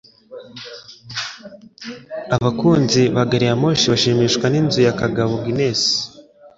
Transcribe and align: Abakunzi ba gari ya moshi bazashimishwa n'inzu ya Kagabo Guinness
Abakunzi 2.35 3.01
ba 3.15 3.23
gari 3.29 3.45
ya 3.49 3.55
moshi 3.61 3.85
bazashimishwa 3.91 4.45
n'inzu 4.49 4.79
ya 4.87 4.93
Kagabo 5.01 5.33
Guinness 5.43 5.81